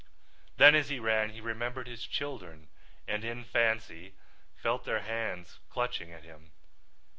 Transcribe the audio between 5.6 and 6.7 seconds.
clutching at him.